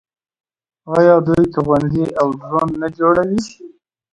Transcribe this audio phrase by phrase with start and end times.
[0.97, 3.41] آیا دوی توغندي او ډرون نه جوړوي؟